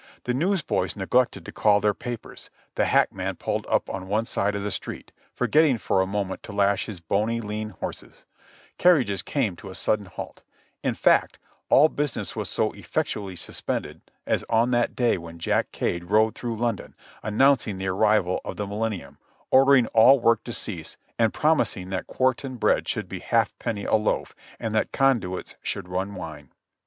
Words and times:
The 0.23 0.33
newsboys 0.33 0.95
neglected 0.95 1.45
to 1.45 1.51
call 1.51 1.79
their 1.79 1.93
papers; 1.93 2.49
the 2.73 2.85
hackman 2.85 3.35
pulled 3.35 3.67
up 3.69 3.87
on 3.87 4.07
one 4.07 4.25
side 4.25 4.55
of 4.55 4.63
the 4.63 4.71
street, 4.71 5.11
forgetting 5.35 5.77
for 5.77 6.01
a 6.01 6.07
moment 6.07 6.41
to 6.41 6.51
lash 6.51 6.87
his 6.87 6.99
bony, 6.99 7.39
lean 7.39 7.69
horses; 7.69 8.25
carriages 8.79 9.21
came 9.21 9.55
to 9.57 9.69
a 9.69 9.75
sudden 9.75 10.07
halt; 10.07 10.41
in 10.81 10.95
fact, 10.95 11.37
all 11.69 11.87
business 11.87 12.35
was 12.35 12.51
as 12.57 12.75
effectually 12.77 13.35
suspended 13.35 14.01
as 14.25 14.43
on 14.49 14.71
that 14.71 14.95
day 14.95 15.19
when 15.19 15.37
Jack 15.37 15.71
Cade 15.71 16.05
rode 16.05 16.33
through 16.33 16.57
London, 16.57 16.95
announcing 17.21 17.77
the 17.77 17.85
arrival 17.89 18.41
of 18.43 18.55
the 18.57 18.65
Millenium, 18.65 19.19
order 19.51 19.75
ing 19.75 19.85
all 19.93 20.19
work 20.19 20.43
to 20.45 20.51
cease 20.51 20.97
and 21.19 21.31
promising 21.31 21.91
that 21.91 22.07
quartern 22.07 22.55
bread 22.55 22.87
should 22.87 23.07
be 23.07 23.19
half 23.19 23.55
penny 23.59 23.85
a 23.85 23.93
loaf, 23.93 24.35
and 24.59 24.73
that 24.73 24.91
conduits 24.91 25.57
should 25.61 25.87
run 25.87 26.15
wine. 26.15 26.49